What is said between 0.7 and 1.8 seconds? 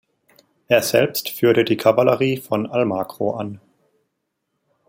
selbst führte die